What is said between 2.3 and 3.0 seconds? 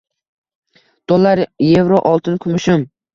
kumushim